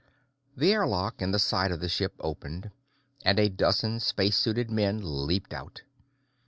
The 0.57 0.73
airlock 0.73 1.21
in 1.21 1.29
the 1.29 1.37
side 1.37 1.71
of 1.71 1.79
the 1.79 1.87
ship 1.87 2.15
opened, 2.21 2.71
and 3.23 3.37
a 3.37 3.49
dozen 3.49 3.99
spacesuited 3.99 4.71
men 4.71 5.01
leaped 5.27 5.53
out. 5.53 5.83